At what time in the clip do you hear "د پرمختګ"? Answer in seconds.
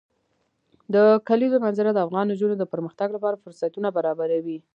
2.57-3.07